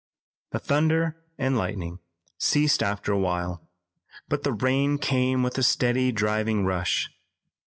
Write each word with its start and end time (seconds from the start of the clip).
The 0.51 0.57
thunder 0.57 1.23
and 1.37 1.55
lightning 1.55 1.99
ceased 2.39 2.81
after 2.81 3.11
a 3.11 3.19
while, 3.19 3.69
but 4.27 4.41
the 4.41 4.53
rain 4.53 4.97
came 4.97 5.43
with 5.43 5.59
a 5.59 5.61
steady, 5.61 6.11
driving 6.11 6.65
rush. 6.65 7.11